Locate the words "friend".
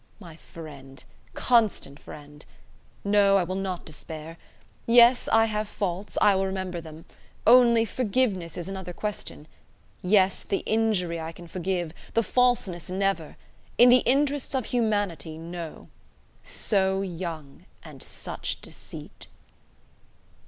0.35-1.03, 1.99-2.43